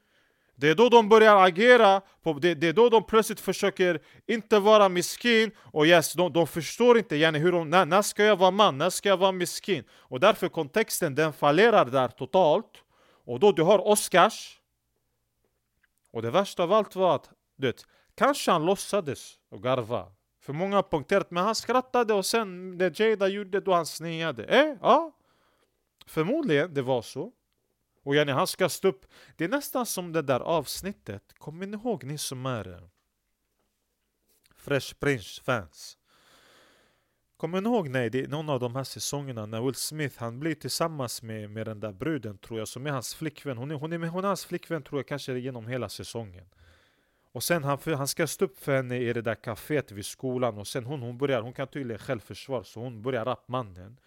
Det 0.61 0.69
är 0.69 0.75
då 0.75 0.88
de 0.88 1.09
börjar 1.09 1.47
agera, 1.47 2.00
på, 2.23 2.33
det, 2.33 2.55
det 2.55 2.69
är 2.69 2.73
då 2.73 2.88
de 2.88 3.05
plötsligt 3.05 3.40
försöker 3.40 4.00
inte 4.26 4.59
vara 4.59 4.88
miskin. 4.88 5.50
Och 5.59 5.87
yes, 5.87 6.12
de, 6.12 6.33
de 6.33 6.47
förstår 6.47 6.99
inte 6.99 7.17
yani, 7.17 7.38
hur 7.38 7.52
de, 7.52 7.71
när, 7.71 7.87
när 7.87 8.02
ska 8.02 8.25
jag 8.25 8.37
vara 8.37 8.50
man, 8.50 8.79
när 8.79 8.90
ska 8.90 9.09
jag 9.09 9.17
vara 9.17 9.33
miskin? 9.33 9.85
Och 9.93 10.21
därför 10.21 10.49
kontexten 10.49 11.14
den 11.14 11.33
fallerar 11.33 11.85
där 11.85 12.09
totalt. 12.09 12.85
Och 13.25 13.40
då 13.40 13.52
du 13.52 13.62
har 13.62 13.88
Oscars. 13.88 14.61
Och 16.12 16.23
det 16.23 16.31
värsta 16.31 16.62
av 16.62 16.73
allt 16.73 16.97
var 16.97 17.14
att, 17.14 17.31
du 17.57 17.67
vet, 17.67 17.87
kanske 18.14 18.50
han 18.50 18.67
låtsades 18.67 19.35
och 19.50 19.62
garva 19.62 20.07
För 20.43 20.52
många 20.52 20.76
har 20.76 20.83
punkterat, 20.83 21.31
men 21.31 21.45
han 21.45 21.55
skrattade 21.55 22.14
och 22.14 22.26
sen 22.26 22.79
det 22.79 23.00
Jada 23.00 23.29
gjorde 23.29 23.61
då 23.61 23.73
han 23.73 23.87
sneade. 23.87 24.45
Eh, 24.45 24.76
ja. 24.81 25.12
Förmodligen 26.07 26.75
det 26.75 26.83
var 26.83 27.02
så 27.02 27.33
och 28.02 28.14
yani 28.14 28.33
han 28.33 28.47
ska 28.47 28.69
stå 28.69 28.88
upp. 28.88 29.07
Det 29.37 29.45
är 29.45 29.49
nästan 29.49 29.87
som 29.87 30.12
det 30.12 30.23
där 30.23 30.40
avsnittet, 30.40 31.35
kommer 31.38 31.66
ni 31.66 31.76
ihåg 31.76 32.04
ni 32.04 32.19
som 32.19 32.47
är 32.47 32.73
eh, 32.73 32.88
Fresh 34.57 34.95
Prince-fans? 34.95 35.97
Kommer 37.37 37.61
ni 37.61 37.69
ihåg 37.69 37.88
nej, 37.88 38.11
det 38.11 38.21
är 38.21 38.28
någon 38.28 38.49
av 38.49 38.61
de 38.61 38.76
här 38.76 38.85
säsongerna 38.85 39.47
när 39.47 39.62
Will 39.62 39.75
Smith 39.75 40.19
han 40.19 40.40
blir 40.40 40.54
tillsammans 40.54 41.23
med, 41.23 41.50
med 41.50 41.66
den 41.66 41.80
där 41.80 41.92
bruden 41.92 42.38
tror 42.38 42.59
jag 42.59 42.69
som 42.69 42.87
är 42.87 42.90
hans 42.90 43.14
flickvän. 43.14 43.59
Hon 43.59 43.71
är, 43.71 43.75
hon 43.75 43.92
är, 43.92 43.99
hon 43.99 44.25
är 44.25 44.28
hans 44.28 44.45
flickvän 44.45 44.83
tror 44.83 44.99
jag 44.99 45.07
kanske 45.07 45.38
genom 45.38 45.66
hela 45.66 45.88
säsongen. 45.88 46.47
Och 47.33 47.42
sen 47.42 47.64
han, 47.64 47.78
han 47.85 48.09
ska 48.09 48.26
stå 48.26 48.45
upp 48.45 48.59
för 48.59 48.76
henne 48.76 48.97
i 48.97 49.12
det 49.12 49.23
där 49.23 49.35
kaféet 49.35 49.92
vid 49.92 50.07
skolan 50.07 50.59
och 50.59 50.66
sen 50.66 50.85
hon, 50.85 51.02
hon 51.02 51.19
börjar, 51.19 51.42
hon 51.42 51.52
kan 51.52 51.69
tydligen 51.69 51.99
självförsvar 51.99 52.62
så 52.62 52.80
hon 52.80 53.02
börjar 53.02 53.25
rappa 53.25 53.52
mannen. 53.52 54.00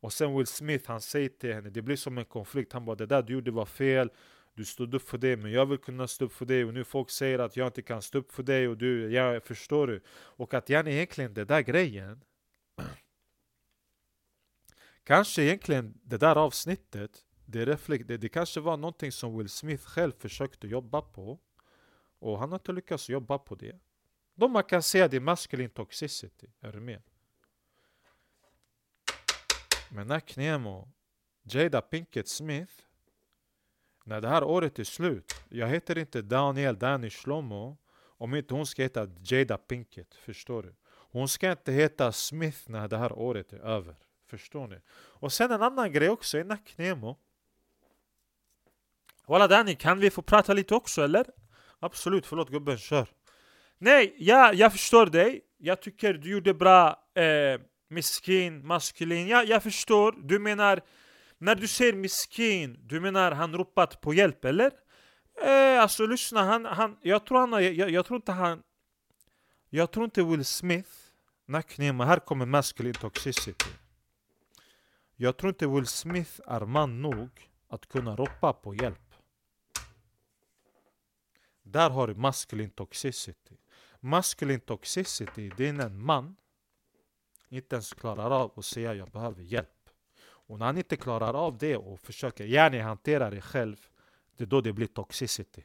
Och 0.00 0.12
sen 0.12 0.36
Will 0.36 0.46
Smith, 0.46 0.88
han 0.88 1.00
säger 1.00 1.28
till 1.28 1.54
henne, 1.54 1.70
det 1.70 1.82
blir 1.82 1.96
som 1.96 2.18
en 2.18 2.24
konflikt. 2.24 2.72
Han 2.72 2.84
bara 2.84 2.96
det 2.96 3.06
där 3.06 3.22
du 3.22 3.32
gjorde 3.32 3.50
var 3.50 3.66
fel, 3.66 4.10
du 4.54 4.64
stod 4.64 4.94
upp 4.94 5.08
för 5.08 5.18
det 5.18 5.36
men 5.36 5.52
jag 5.52 5.66
vill 5.66 5.78
kunna 5.78 6.08
stå 6.08 6.24
upp 6.24 6.32
för 6.32 6.46
det 6.46 6.64
och 6.64 6.74
nu 6.74 6.84
folk 6.84 7.10
säger 7.10 7.38
att 7.38 7.56
jag 7.56 7.66
inte 7.66 7.82
kan 7.82 8.02
stå 8.02 8.18
upp 8.18 8.32
för 8.32 8.42
det 8.42 8.68
och 8.68 8.76
du, 8.76 9.12
jag 9.12 9.44
förstår 9.44 9.86
du. 9.86 10.00
Och 10.10 10.54
att 10.54 10.68
jag 10.68 10.88
egentligen 10.88 11.34
det 11.34 11.44
där 11.44 11.60
grejen 11.60 12.24
Kanske 15.04 15.42
egentligen 15.42 15.94
det 16.02 16.16
där 16.16 16.36
avsnittet 16.36 17.24
det, 17.46 17.64
reflekt, 17.64 18.08
det, 18.08 18.16
det 18.16 18.28
kanske 18.28 18.60
var 18.60 18.76
någonting 18.76 19.12
som 19.12 19.38
Will 19.38 19.48
Smith 19.48 19.84
själv 19.84 20.12
försökte 20.18 20.66
jobba 20.66 21.02
på 21.02 21.38
Och 22.18 22.38
han 22.38 22.52
har 22.52 22.58
inte 22.58 22.72
lyckats 22.72 23.08
jobba 23.08 23.38
på 23.38 23.54
det 23.54 23.80
Då 24.34 24.48
man 24.48 24.64
kan 24.64 24.82
säga 24.82 25.08
det 25.08 25.16
är 25.16 25.20
maskulin 25.20 25.70
toxicity, 25.70 26.46
är 26.60 26.72
du 26.72 26.80
med? 26.80 27.02
Men 29.92 30.06
när 30.06 30.20
Knemo, 30.20 30.88
Jada 31.42 31.80
Pinkett 31.80 32.28
Smith 32.28 32.72
När 34.04 34.20
det 34.20 34.28
här 34.28 34.44
året 34.44 34.78
är 34.78 34.84
slut 34.84 35.34
Jag 35.48 35.68
heter 35.68 35.98
inte 35.98 36.22
Daniel 36.22 36.78
Danny 36.78 37.10
Shlomo 37.10 37.76
Om 38.02 38.34
inte 38.34 38.54
hon 38.54 38.66
ska 38.66 38.82
heta 38.82 39.08
Jada 39.22 39.56
Pinkett, 39.58 40.14
förstår 40.14 40.62
du? 40.62 40.74
Hon 41.12 41.28
ska 41.28 41.50
inte 41.50 41.72
heta 41.72 42.12
Smith 42.12 42.58
när 42.66 42.88
det 42.88 42.96
här 42.96 43.12
året 43.12 43.52
är 43.52 43.58
över 43.58 43.96
Förstår 44.26 44.68
ni? 44.68 44.80
Och 44.92 45.32
sen 45.32 45.50
en 45.50 45.62
annan 45.62 45.92
grej 45.92 46.08
också 46.08 46.38
är 46.38 46.66
Knemo 46.66 47.18
Walla 49.26 49.48
Danny, 49.48 49.74
kan 49.74 49.98
vi 49.98 50.10
få 50.10 50.22
prata 50.22 50.52
lite 50.52 50.74
också 50.74 51.02
eller? 51.02 51.26
Absolut, 51.78 52.26
förlåt 52.26 52.50
gubben, 52.50 52.78
kör 52.78 53.08
Nej, 53.78 54.14
ja, 54.18 54.52
jag 54.52 54.72
förstår 54.72 55.06
dig 55.06 55.44
Jag 55.56 55.82
tycker 55.82 56.14
du 56.14 56.30
gjorde 56.30 56.54
bra 56.54 57.04
eh, 57.14 57.60
miskin, 57.90 58.66
maskulin. 58.66 59.28
Ja, 59.28 59.42
jag 59.42 59.62
förstår. 59.62 60.12
Du 60.12 60.38
menar, 60.38 60.80
när 61.38 61.54
du 61.54 61.68
säger 61.68 61.92
miskin, 61.92 62.78
du 62.82 63.00
menar 63.00 63.32
han 63.32 63.54
ropat 63.54 64.00
på 64.00 64.14
hjälp, 64.14 64.44
eller? 64.44 64.72
Eh, 65.42 65.82
alltså 65.82 66.06
lyssna, 66.06 66.42
han, 66.42 66.64
han, 66.64 66.96
jag 67.02 67.26
tror 67.26 67.38
han, 67.38 67.52
jag, 67.52 67.90
jag 67.90 68.06
tror 68.06 68.16
inte 68.16 68.32
han, 68.32 68.62
jag 69.70 69.90
tror 69.90 70.04
inte 70.04 70.22
Will 70.22 70.44
Smith, 70.44 70.90
nacknema, 71.46 72.04
här 72.04 72.18
kommer 72.18 72.46
maskulin 72.46 72.94
toxicity. 72.94 73.70
Jag 75.16 75.36
tror 75.36 75.50
inte 75.50 75.66
Will 75.66 75.86
Smith 75.86 76.40
är 76.46 76.60
man 76.60 77.02
nog 77.02 77.50
att 77.68 77.88
kunna 77.88 78.16
ropa 78.16 78.52
på 78.52 78.74
hjälp. 78.74 79.14
Där 81.62 81.90
har 81.90 82.08
du 82.08 82.14
maskulin 82.14 82.70
toxicity. 82.70 83.56
Maskulin 84.00 84.60
toxicity, 84.60 85.50
det 85.56 85.68
är 85.68 85.72
när 85.72 85.86
en 85.86 86.04
man 86.04 86.36
inte 87.50 87.76
ens 87.76 87.92
klarar 87.92 88.30
av 88.30 88.52
att 88.56 88.64
säga 88.64 88.94
jag 88.94 89.10
behöver 89.10 89.42
hjälp. 89.42 89.90
Och 90.22 90.58
när 90.58 90.66
han 90.66 90.78
inte 90.78 90.96
klarar 90.96 91.34
av 91.34 91.58
det 91.58 91.76
och 91.76 92.00
försöker 92.00 92.44
gärna 92.44 92.82
hantera 92.82 93.30
det 93.30 93.40
själv, 93.40 93.76
det 94.36 94.44
är 94.44 94.48
då 94.48 94.60
det 94.60 94.72
blir 94.72 94.86
toxicity. 94.86 95.64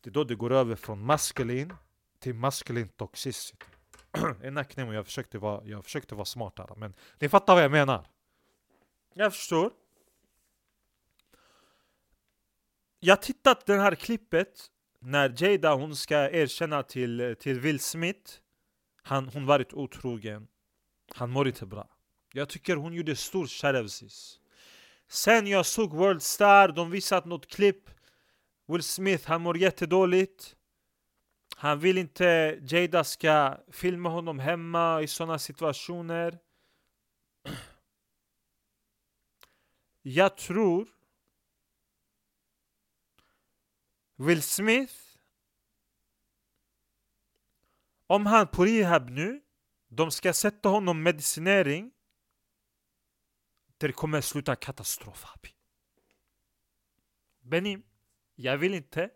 Det 0.00 0.10
är 0.10 0.12
då 0.12 0.24
det 0.24 0.34
går 0.34 0.52
över 0.52 0.76
från 0.76 1.04
maskulin 1.04 1.74
till 2.18 2.34
maskulin 2.34 2.88
toxicity. 2.88 3.66
En 4.42 4.56
jag 4.76 5.06
försökte, 5.06 5.38
vara, 5.38 5.64
jag 5.64 5.84
försökte 5.84 6.14
vara 6.14 6.24
smart 6.24 6.58
här, 6.58 6.76
men 6.76 6.94
ni 7.18 7.28
fattar 7.28 7.54
vad 7.54 7.64
jag 7.64 7.70
menar. 7.70 8.06
Jag 9.14 9.32
förstår. 9.32 9.70
Jag 13.00 13.16
har 13.16 13.22
tittat 13.22 13.66
det 13.66 13.76
här 13.76 13.94
klippet 13.94 14.70
när 14.98 15.42
Jada 15.42 15.74
hon 15.74 15.96
ska 15.96 16.30
erkänna 16.30 16.82
till, 16.82 17.36
till 17.40 17.60
Will 17.60 17.80
Smith 17.80 18.32
han, 19.02 19.28
Hon 19.28 19.46
varit 19.46 19.72
otrogen 19.72 20.48
han 21.14 21.30
mår 21.30 21.48
inte 21.48 21.66
bra. 21.66 21.88
Jag 22.32 22.48
tycker 22.48 22.76
hon 22.76 22.92
gjorde 22.92 23.16
stor 23.16 23.46
shadowsis. 23.46 24.40
Sen 25.08 25.46
jag 25.46 25.66
såg 25.66 25.94
World 25.94 26.22
Star, 26.22 26.68
de 26.68 26.90
visat 26.90 27.24
något 27.24 27.46
klipp. 27.46 27.90
Will 28.66 28.82
Smith, 28.82 29.28
han 29.28 29.42
mår 29.42 29.56
jättedåligt. 29.56 30.56
Han 31.56 31.80
vill 31.80 31.98
inte 31.98 32.58
Jada 32.62 33.04
ska 33.04 33.58
filma 33.70 34.08
honom 34.08 34.38
hemma 34.38 35.02
i 35.02 35.06
sådana 35.06 35.38
situationer. 35.38 36.38
Jag 40.02 40.36
tror 40.36 40.88
Will 44.16 44.42
Smith 44.42 44.94
Om 48.06 48.26
han 48.26 48.48
på 48.48 48.64
rehab 48.64 49.10
nu 49.10 49.41
de 49.94 50.10
ska 50.10 50.32
sätta 50.32 50.68
honom 50.68 51.02
medicinering. 51.02 51.92
Det 53.78 53.92
kommer 53.92 54.20
sluta 54.20 54.56
katastrof 54.56 55.24
abi. 55.34 55.54
Benim, 57.40 57.82
jag 58.34 58.58
vill 58.58 58.74
inte. 58.74 59.10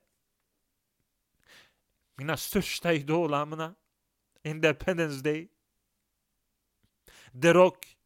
Mina 2.17 2.37
största 2.37 2.93
idoler, 2.93 3.37
amna. 3.37 3.75
Independence 4.43 5.23
Day. 5.23 5.49
The 7.43 7.53
Rock. 7.53 7.99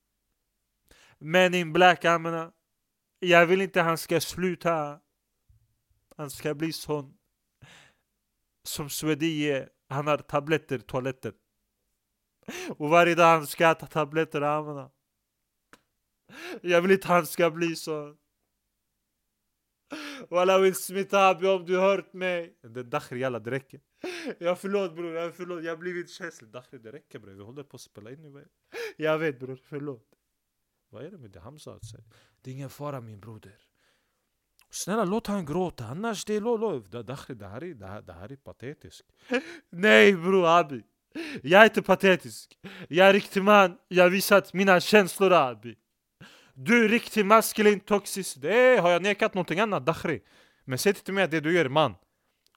Men 1.18 1.54
in 1.54 1.72
Black, 1.72 2.04
amna. 2.04 2.52
Jag 3.18 3.46
vill 3.46 3.60
inte 3.60 3.80
han 3.80 3.98
ska 3.98 4.20
sluta. 4.20 5.00
Han 6.16 6.30
ska 6.30 6.54
bli 6.54 6.72
sån. 6.72 7.18
Som 8.62 8.90
Swedie. 8.90 9.68
Han 9.88 10.06
har 10.06 10.18
tabletter 10.18 10.78
i 10.78 10.82
toaletten. 10.82 11.34
Och 12.68 12.88
varje 12.88 13.14
dag 13.14 13.24
han 13.24 13.46
ska 13.46 13.70
äta 13.70 13.86
tabletter 13.86 14.40
och 14.40 14.48
använda. 14.48 14.90
Jag 16.62 16.82
vill 16.82 16.90
inte 16.90 17.08
han 17.08 17.26
ska 17.26 17.50
bli 17.50 17.76
så. 17.76 18.16
Walla 20.30 20.58
Will 20.58 20.74
Smith 20.74 21.14
Abi 21.14 21.46
om 21.46 21.66
du 21.66 21.78
hört 21.78 22.12
mig. 22.12 22.58
Det 22.62 22.82
Dakhri 22.82 23.20
jalla 23.20 23.38
det 23.38 23.50
räcker. 23.50 23.80
Jag 24.38 24.58
förlåt 24.58 24.94
bror, 24.94 25.14
jag 25.14 25.34
förlåt. 25.34 25.64
Jag 25.64 25.72
har 25.72 25.76
blivit 25.76 26.10
känslig. 26.10 26.50
Dakhri 26.50 26.78
det 26.78 26.92
räcker 26.92 27.18
bror. 27.18 27.32
Vi 27.32 27.42
håller 27.42 27.62
på 27.62 27.76
att 27.76 27.80
spela 27.80 28.10
in 28.10 28.22
nu. 28.22 28.48
Jag 28.96 29.18
vet 29.18 29.40
bror, 29.40 29.58
förlåt. 29.64 30.06
Vad 30.88 31.04
är 31.04 31.10
det 31.10 31.18
med 31.18 31.30
det 31.30 31.40
Hamza 31.40 31.72
att 31.72 31.84
säga? 31.84 32.04
Det 32.42 32.50
är 32.50 32.54
ingen 32.54 32.70
fara 32.70 33.00
min 33.00 33.20
broder. 33.20 33.58
Snälla 34.70 35.04
låt 35.04 35.26
han 35.26 35.46
gråta, 35.46 35.84
annars 35.84 36.24
det 36.24 36.36
är 36.36 36.40
lov. 36.40 36.90
Dakhri 36.90 37.34
det 37.34 37.46
här 37.46 37.64
är, 37.64 37.74
det 37.74 37.86
här, 37.86 38.02
det 38.02 38.12
här 38.12 38.32
är 38.32 38.36
patetiskt. 38.36 39.12
Nej 39.70 40.16
bror 40.16 40.46
Abi. 40.46 40.82
Jag 41.42 41.60
är 41.60 41.64
inte 41.64 41.82
patetisk. 41.82 42.58
Jag 42.88 43.08
är 43.08 43.12
riktig 43.12 43.42
man. 43.42 43.76
Jag 43.88 44.04
har 44.04 44.10
visat 44.10 44.52
mina 44.52 44.80
känslor 44.80 45.32
abi. 45.32 45.74
Du 46.54 46.84
är 46.84 46.88
riktig 46.88 47.26
maskulin 47.26 47.80
toxisk. 47.80 48.36
Det 48.40 48.80
har 48.80 48.90
jag 48.90 49.02
nekat 49.02 49.34
någonting 49.34 49.60
annat 49.60 49.86
Dakhri. 49.86 50.20
Men 50.64 50.78
säg 50.78 50.90
inte 50.90 51.04
till 51.04 51.14
mig 51.14 51.24
att 51.24 51.30
det 51.30 51.40
du 51.40 51.52
gör 51.52 51.68
man. 51.68 51.94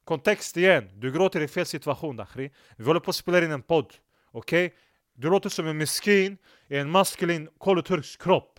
Kontext 0.03 0.57
igen. 0.57 0.89
Du 0.99 1.11
gråter 1.11 1.41
i 1.41 1.47
fel 1.47 1.65
situation 1.65 2.15
Dakhri. 2.15 2.51
Vi 2.77 2.83
håller 2.85 2.99
på 2.99 3.09
att 3.09 3.15
spela 3.15 3.43
in 3.43 3.51
en 3.51 3.61
podd. 3.61 3.93
Okej? 4.31 4.65
Okay? 4.65 4.77
Du 5.15 5.29
låter 5.29 5.49
som 5.49 5.67
en 5.67 5.77
miskin 5.77 6.37
i 6.67 6.77
en 6.77 6.89
maskulin 6.89 7.49
koloturks 7.57 8.17
kropp. 8.17 8.52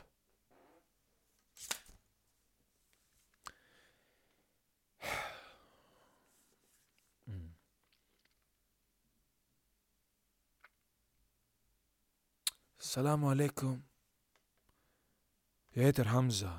Salam 12.95 13.25
alaikum. 13.25 13.83
Jag 15.73 15.85
heter 15.85 16.05
Hamza. 16.05 16.59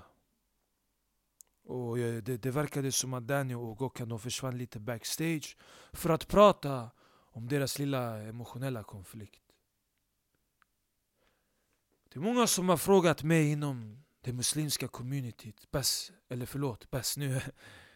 Och 1.63 1.99
jag, 1.99 2.23
det, 2.23 2.37
det 2.37 2.51
verkade 2.51 2.91
som 2.91 3.13
att 3.13 3.27
Danny 3.27 3.53
och 3.53 3.77
Gokan 3.77 4.09
de 4.09 4.19
försvann 4.19 4.57
lite 4.57 4.79
backstage 4.79 5.57
för 5.93 6.09
att 6.09 6.27
prata 6.27 6.91
om 7.31 7.47
deras 7.47 7.79
lilla 7.79 8.17
emotionella 8.17 8.83
konflikt. 8.83 9.41
Det 12.09 12.19
är 12.19 12.21
många 12.21 12.47
som 12.47 12.69
har 12.69 12.77
frågat 12.77 13.23
mig 13.23 13.51
inom 13.51 14.03
det 14.21 14.33
muslimska 14.33 14.87
communityt. 14.87 15.71
Bas, 15.71 16.11
eller 16.29 16.45
förlåt, 16.45 16.91
Bas, 16.91 17.17
nu, 17.17 17.41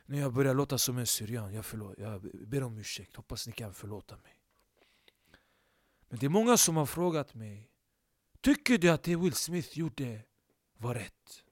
nu 0.05 0.19
jag 0.19 0.33
börjar 0.33 0.53
låta 0.53 0.77
som 0.77 0.97
en 0.97 1.07
syrian. 1.07 1.53
Jag, 1.53 1.65
förlåt, 1.65 1.97
jag 1.97 2.21
ber 2.21 2.63
om 2.63 2.77
ursäkt, 2.77 3.15
hoppas 3.15 3.47
ni 3.47 3.53
kan 3.53 3.73
förlåta 3.73 4.17
mig. 4.17 4.41
Men 6.09 6.19
det 6.19 6.25
är 6.25 6.29
många 6.29 6.57
som 6.57 6.77
har 6.77 6.85
frågat 6.85 7.33
mig. 7.33 7.69
Tycker 8.41 8.77
du 8.77 8.89
att 8.89 9.03
det 9.03 9.15
Will 9.15 9.33
Smith 9.33 9.79
gjorde 9.79 10.21
var 10.77 10.93
rätt? 10.95 11.43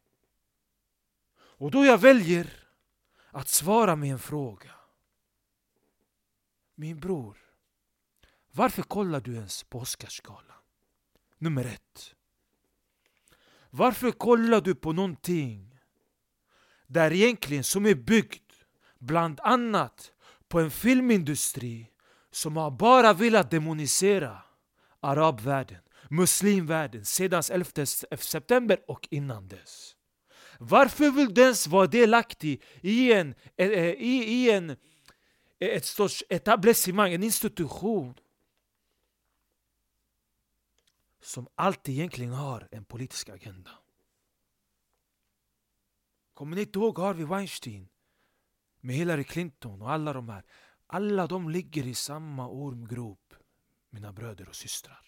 Och 1.38 1.72
då 1.72 1.86
jag 1.86 1.98
väljer 1.98 2.68
att 3.32 3.48
svara 3.48 3.96
med 3.96 4.12
en 4.12 4.20
fråga. 4.20 4.72
Min 6.76 7.00
bror, 7.00 7.38
varför 8.52 8.84
kollar 8.84 9.22
du 9.22 9.36
ens 9.36 9.64
på 9.64 9.80
Oscarsgalan? 9.80 10.58
Nummer 11.38 11.66
ett. 11.66 12.16
Varför 13.70 14.12
kollar 14.12 14.62
du 14.62 14.76
på 14.76 14.94
någonting 14.94 15.80
där 16.88 17.14
egentligen 17.14 17.64
som 17.64 17.86
är 17.86 17.96
byggt 17.96 18.66
bland 19.00 19.40
annat 19.40 20.12
på 20.48 20.60
en 20.60 20.72
filmindustri 20.72 21.92
som 22.32 22.58
har 22.58 22.72
bara 22.72 23.14
velat 23.14 23.52
demonisera 23.52 24.42
arabvärlden, 25.00 25.82
muslimvärlden 26.10 27.06
sedan 27.06 27.44
11 27.52 27.86
september 28.18 28.80
och 28.88 29.08
innan 29.12 29.48
dess. 29.48 29.96
Varför 30.60 31.12
vill 31.12 31.34
du 31.34 31.42
ens 31.42 31.68
vara 31.68 31.88
delaktig 31.88 32.64
i 32.82 33.14
en, 33.14 33.36
eh, 33.56 33.70
eh, 33.70 33.90
i, 33.90 34.24
i 34.24 34.52
en 34.52 34.70
eh, 34.70 34.78
ett 35.60 35.86
sorts 35.86 36.24
etablissemang, 36.30 37.14
en 37.14 37.24
institution 37.24 38.14
som 41.22 41.48
alltid 41.56 41.96
egentligen 41.96 42.34
har 42.34 42.68
en 42.72 42.86
politisk 42.86 43.30
agenda. 43.30 43.72
Kommer 46.34 46.56
ni 46.56 46.62
inte 46.62 46.80
ihåg 46.80 47.00
Harvey 47.00 47.26
Weinstein? 47.26 47.90
Med 48.80 48.96
Hillary 48.96 49.24
Clinton 49.24 49.82
och 49.82 49.92
alla 49.92 50.14
de 50.14 50.30
här. 50.30 50.44
Alla 50.88 51.28
de 51.28 51.50
ligger 51.50 51.88
i 51.88 51.94
samma 51.96 52.50
ormgrop, 52.50 53.34
mina 53.90 54.14
bröder 54.14 54.50
och 54.50 54.56
systrar. 54.56 55.07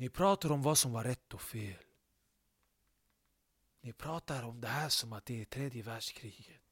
Ni 0.00 0.08
pratar 0.08 0.52
om 0.52 0.62
vad 0.62 0.78
som 0.78 0.92
var 0.92 1.04
rätt 1.04 1.34
och 1.34 1.42
fel. 1.42 1.84
Ni 3.80 3.92
pratar 3.92 4.42
om 4.42 4.60
det 4.60 4.68
här 4.68 4.88
som 4.88 5.12
att 5.12 5.26
det 5.26 5.40
är 5.40 5.44
tredje 5.44 5.82
världskriget. 5.82 6.62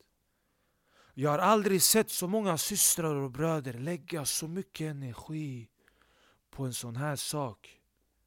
Jag 1.14 1.30
har 1.30 1.38
aldrig 1.38 1.82
sett 1.82 2.10
så 2.10 2.28
många 2.28 2.58
systrar 2.58 3.14
och 3.14 3.30
bröder 3.30 3.72
lägga 3.72 4.24
så 4.24 4.48
mycket 4.48 4.90
energi 4.90 5.68
på 6.50 6.64
en 6.64 6.74
sån 6.74 6.96
här 6.96 7.16
sak 7.16 7.80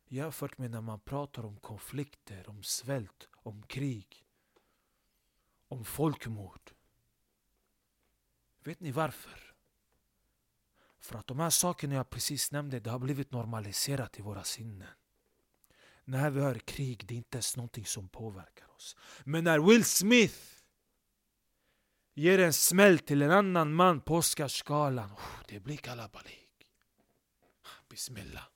jämfört 0.07 0.57
med 0.57 0.71
när 0.71 0.81
man 0.81 0.99
pratar 0.99 1.45
om 1.45 1.57
konflikter, 1.57 2.49
om 2.49 2.63
svält, 2.63 3.29
om 3.33 3.63
krig, 3.63 4.25
om 5.67 5.85
folkmord. 5.85 6.71
Vet 8.63 8.79
ni 8.79 8.91
varför? 8.91 9.50
För 11.01 11.19
att 11.19 11.27
de 11.27 11.39
här 11.39 11.49
sakerna 11.49 11.95
jag 11.95 12.09
precis 12.09 12.51
nämnde, 12.51 12.79
det 12.79 12.89
har 12.89 12.99
blivit 12.99 13.31
normaliserat 13.31 14.19
i 14.19 14.21
våra 14.21 14.43
sinnen. 14.43 14.87
När 16.03 16.29
vi 16.29 16.41
hör 16.41 16.55
krig, 16.59 17.05
det 17.07 17.13
är 17.13 17.17
inte 17.17 17.37
ens 17.37 17.57
någonting 17.57 17.85
som 17.85 18.09
påverkar 18.09 18.75
oss. 18.75 18.95
Men 19.23 19.43
när 19.43 19.59
Will 19.59 19.85
Smith 19.85 20.37
ger 22.13 22.39
en 22.39 22.53
smäll 22.53 22.99
till 22.99 23.21
en 23.21 23.31
annan 23.31 23.73
man 23.73 24.01
på 24.01 24.15
Oscarsgalan, 24.15 25.11
oh, 25.11 25.43
det 25.47 25.59
blir 25.59 25.77
kalabalik. 25.77 26.67
Bismillah. 27.89 28.47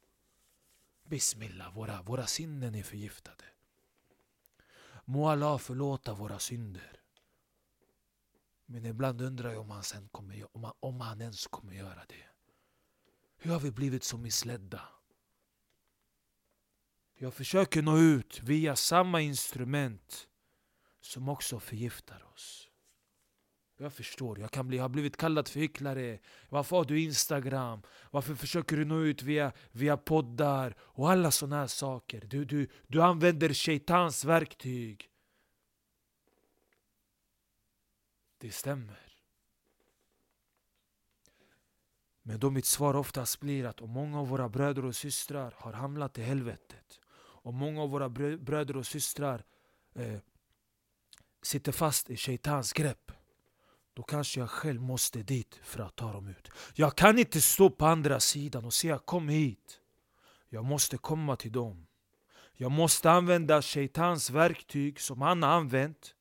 Bismillah, 1.04 1.76
våra, 1.76 2.02
våra 2.02 2.26
sinnen 2.26 2.76
är 2.76 2.84
förgiftade. 2.84 3.44
Må 5.06 5.30
Allah 5.30 5.58
förlåta 5.58 6.14
våra 6.14 6.40
synder. 6.40 7.02
Men 8.66 8.86
ibland 8.86 9.22
undrar 9.22 9.52
jag 9.52 9.62
om 9.62 9.72
han, 9.72 9.84
sen 9.84 10.10
kommer, 10.10 10.58
om 10.58 10.64
han, 10.64 10.74
om 10.80 11.02
han 11.02 11.22
ens 11.22 11.48
kommer 11.48 11.74
göra 11.74 12.06
det. 12.08 12.35
Hur 13.46 13.52
har 13.52 13.60
vi 13.60 13.72
blivit 13.72 14.04
så 14.04 14.18
missledda? 14.18 14.82
Jag 17.18 17.34
försöker 17.34 17.82
nå 17.82 17.98
ut 17.98 18.42
via 18.44 18.76
samma 18.76 19.22
instrument 19.22 20.28
som 21.02 21.30
också 21.30 21.60
förgiftar 21.60 22.26
oss. 22.34 22.70
Jag 23.78 23.94
förstår, 23.94 24.40
jag 24.40 24.52
kan 24.52 24.68
bli, 24.68 24.78
har 24.78 24.90
blivit 24.90 25.18
kallad 25.18 25.48
för 25.48 25.60
hycklare. 25.60 26.20
Varför 26.50 26.76
har 26.78 26.86
du 26.86 27.02
Instagram? 27.02 27.82
Varför 28.12 28.36
försöker 28.36 28.78
du 28.78 28.86
nå 28.86 29.00
ut 29.00 29.22
via, 29.22 29.52
via 29.72 29.98
poddar? 29.98 30.76
Och 30.80 31.12
alla 31.12 31.32
såna 31.32 31.56
här 31.56 31.68
saker. 31.68 32.22
Du, 32.22 32.46
du, 32.46 32.68
du 32.88 33.02
använder 33.02 33.54
shaitans 33.54 34.26
verktyg. 34.26 35.10
Det 38.38 38.52
stämmer. 38.52 39.05
Men 42.28 42.40
då 42.40 42.50
mitt 42.50 42.66
svar 42.66 42.96
oftast 42.96 43.40
blir 43.40 43.66
att 43.66 43.82
om 43.82 43.90
många 43.90 44.20
av 44.20 44.28
våra 44.28 44.50
bröder 44.50 44.86
och 44.86 44.96
systrar 44.96 45.54
har 45.58 45.74
hamnat 45.74 46.18
i 46.18 46.22
helvetet 46.22 47.00
och 47.18 47.54
många 47.54 47.82
av 47.82 47.90
våra 47.90 48.10
bröder 48.10 48.78
och 48.78 48.86
systrar 48.86 49.46
eh, 49.96 50.20
sitter 51.42 51.72
fast 51.72 52.10
i 52.10 52.18
shaitans 52.18 52.74
grepp 52.74 53.12
då 53.94 54.04
kanske 54.04 54.40
jag 54.40 54.50
själv 54.50 54.82
måste 54.82 55.24
dit 55.24 55.60
för 55.64 55.80
att 55.80 55.96
ta 55.96 56.14
dem 56.14 56.28
ut. 56.28 56.50
Jag 56.74 56.96
kan 56.96 57.20
inte 57.20 57.42
stå 57.42 57.70
på 57.70 57.86
andra 57.86 58.20
sidan 58.20 58.66
och 58.66 58.74
säga 58.74 58.98
kom 58.98 59.30
hit. 59.30 59.80
Jag 60.50 60.66
måste 60.66 60.98
komma 60.98 61.36
till 61.36 61.52
dem. 61.52 61.88
Jag 62.54 62.72
måste 62.72 63.12
använda 63.12 63.62
shaitans 63.62 64.30
verktyg 64.30 65.00
som 65.00 65.22
han 65.22 65.44
har 65.44 65.50
använt. 65.50 66.16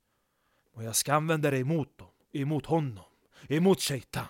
Och 0.74 0.84
jag 0.84 0.96
ska 0.96 1.14
använda 1.14 1.50
det 1.50 1.58
emot 1.58 1.98
dem, 1.98 2.08
emot 2.32 2.66
honom, 2.66 3.04
emot 3.48 3.80
shaitan. 3.80 4.26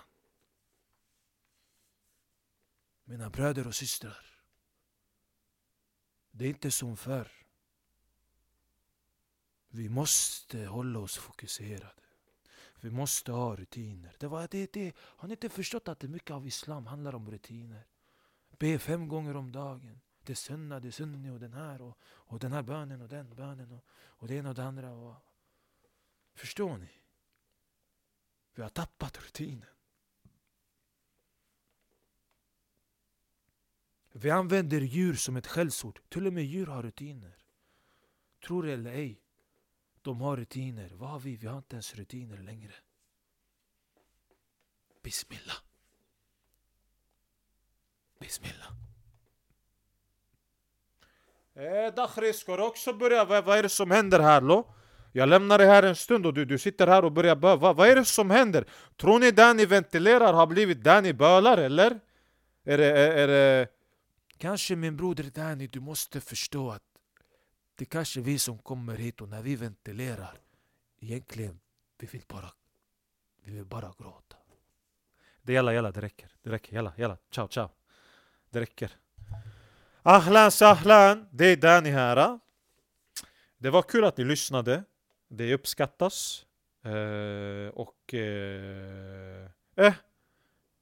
Mina 3.05 3.29
bröder 3.29 3.67
och 3.67 3.75
systrar. 3.75 4.25
Det 6.31 6.45
är 6.45 6.49
inte 6.49 6.71
som 6.71 6.97
förr. 6.97 7.31
Vi 9.67 9.89
måste 9.89 10.65
hålla 10.65 10.99
oss 10.99 11.17
fokuserade. 11.17 12.01
Vi 12.79 12.91
måste 12.91 13.31
ha 13.31 13.55
rutiner. 13.55 14.15
Det 14.19 14.27
var 14.27 14.47
det, 14.51 14.73
det. 14.73 14.93
Har 14.97 15.27
ni 15.27 15.31
inte 15.31 15.49
förstått 15.49 15.87
att 15.87 16.03
mycket 16.03 16.31
av 16.31 16.47
islam 16.47 16.87
handlar 16.87 17.15
om 17.15 17.31
rutiner? 17.31 17.87
Be 18.57 18.79
fem 18.79 19.07
gånger 19.07 19.35
om 19.35 19.51
dagen. 19.51 20.01
Det 20.23 20.33
är 20.33 20.35
sunna, 20.35 20.79
det 20.79 20.87
är 20.87 20.91
sunni 20.91 21.29
och 21.29 21.39
den 21.39 21.53
här 21.53 21.81
och, 21.81 21.97
och 22.03 22.39
den 22.39 22.51
här 22.51 22.61
bönen 22.61 23.01
och 23.01 23.09
den 23.09 23.35
bönen 23.35 23.71
och, 23.71 23.85
och 23.89 24.27
det 24.27 24.35
ena 24.35 24.49
och 24.49 24.55
det 24.55 24.63
andra. 24.63 24.91
Och, 24.91 25.15
förstår 26.33 26.77
ni? 26.77 26.89
Vi 28.53 28.61
har 28.61 28.69
tappat 28.69 29.17
rutinen. 29.17 29.74
Vi 34.17 34.29
använder 34.29 34.81
djur 34.81 35.13
som 35.13 35.35
ett 35.35 35.47
skällsord. 35.47 35.99
Till 36.09 36.27
och 36.27 36.33
med 36.33 36.43
djur 36.43 36.65
har 36.65 36.83
rutiner. 36.83 37.35
Tror 38.47 38.63
det 38.63 38.73
eller 38.73 38.91
ej. 38.91 39.21
De 40.01 40.21
har 40.21 40.37
rutiner. 40.37 40.91
Vad 40.93 41.09
har 41.09 41.19
vi? 41.19 41.35
Vi 41.35 41.47
har 41.47 41.57
inte 41.57 41.75
ens 41.75 41.95
rutiner 41.95 42.37
längre. 42.37 42.71
Bismillah. 45.03 45.55
Bismillah. 48.19 48.71
Eh, 51.55 51.93
Dakhri, 51.95 52.33
ska 52.33 52.57
du 52.57 52.63
också 52.63 52.93
börja? 52.93 53.25
Vad, 53.25 53.45
vad 53.45 53.57
är 53.57 53.63
det 53.63 53.69
som 53.69 53.91
händer 53.91 54.19
här 54.19 54.41
lo? 54.41 54.73
Jag 55.11 55.29
lämnar 55.29 55.57
dig 55.57 55.67
här 55.67 55.83
en 55.83 55.95
stund 55.95 56.25
och 56.25 56.33
du, 56.33 56.45
du 56.45 56.57
sitter 56.57 56.87
här 56.87 57.05
och 57.05 57.11
börjar 57.11 57.35
böla. 57.35 57.55
Vad, 57.55 57.75
vad 57.75 57.89
är 57.89 57.95
det 57.95 58.05
som 58.05 58.29
händer? 58.29 58.65
Tror 58.97 59.19
ni 59.19 59.31
Danny 59.31 59.57
ni 59.57 59.65
ventilerar 59.65 60.33
har 60.33 60.47
blivit 60.47 60.83
Danny 60.83 61.07
ni 61.07 61.13
bölar 61.13 61.57
eller? 61.57 61.99
Är 62.65 62.77
det, 62.77 62.85
är, 62.85 63.11
är 63.11 63.27
det... 63.27 63.74
Kanske 64.37 64.75
min 64.75 64.97
broder 64.97 65.23
Danny, 65.23 65.67
du 65.67 65.79
måste 65.79 66.21
förstå 66.21 66.71
att 66.71 66.83
det 67.75 67.83
är 67.83 67.85
kanske 67.85 68.21
vi 68.21 68.39
som 68.39 68.57
kommer 68.57 68.95
hit 68.95 69.21
och 69.21 69.29
när 69.29 69.41
vi 69.41 69.55
ventilerar, 69.55 70.37
egentligen, 70.99 71.59
vi 71.97 72.07
vill 72.07 72.23
bara, 72.27 72.51
vi 73.43 73.51
vill 73.51 73.65
bara 73.65 73.93
gråta. 73.97 74.35
Det 75.41 75.53
jalla, 75.53 75.73
jalla, 75.73 75.91
det 75.91 76.01
räcker. 76.01 76.31
Det 76.43 76.49
räcker, 76.49 76.75
jalla, 76.75 76.93
jalla. 76.97 77.17
Ciao, 77.31 77.47
ciao. 77.47 77.69
Det 78.49 78.61
räcker. 78.61 78.91
Ahlan 80.01 80.51
sahlan, 80.51 81.27
det 81.31 81.45
är 81.45 81.57
Danny 81.57 81.89
här. 81.89 82.39
Det 83.57 83.69
var 83.69 83.81
kul 83.81 84.05
att 84.05 84.17
ni 84.17 84.23
lyssnade. 84.23 84.83
Det 85.27 85.53
uppskattas. 85.53 86.45
Eh, 86.83 87.69
och... 87.73 88.13
Eh, 88.13 89.49
eh, 89.75 89.93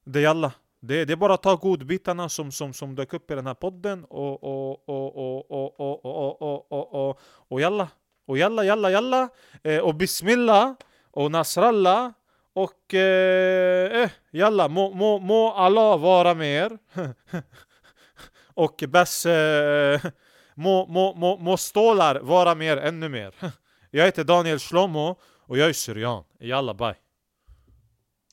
det 0.04 0.24
är 0.24 0.28
alla. 0.28 0.52
Det, 0.86 1.04
det 1.04 1.12
är 1.12 1.16
bara 1.16 1.34
att 1.34 1.42
ta 1.42 1.56
godbitarna 1.56 2.28
som, 2.28 2.52
som, 2.52 2.72
som 2.72 2.94
dök 2.94 3.12
upp 3.12 3.30
i 3.30 3.34
den 3.34 3.46
här 3.46 3.54
podden 3.54 4.04
och, 4.04 4.44
och, 4.44 4.88
och, 4.88 5.58
och 7.08 7.18
Och 7.48 7.60
jalla. 7.60 7.88
Och 8.26 8.38
jalla, 8.38 8.64
jalla, 8.64 8.90
jalla. 8.90 9.28
Eh, 9.62 9.78
och 9.78 9.94
bismillah. 9.94 10.74
Och 11.10 11.30
nasrallah. 11.30 12.10
Och 12.52 12.94
eh, 12.94 14.10
jalla, 14.30 14.68
må, 14.68 14.94
må, 14.94 15.18
må 15.18 15.52
Allah 15.52 15.98
vara 15.98 16.34
med 16.34 16.64
er. 16.64 16.78
och 18.54 18.84
bäs 18.88 19.26
eh, 19.26 20.00
må, 20.54 20.86
må, 20.86 21.14
må, 21.14 21.36
må 21.36 21.56
stålar 21.56 22.20
vara 22.20 22.54
med 22.54 22.78
er 22.78 22.82
ännu 22.82 23.08
mer. 23.08 23.34
jag 23.90 24.04
heter 24.04 24.24
Daniel 24.24 24.58
Shlomo 24.58 25.16
och 25.46 25.58
jag 25.58 25.68
är 25.68 25.72
syrian. 25.72 26.24
Jalla, 26.38 26.74
bye. 26.74 27.03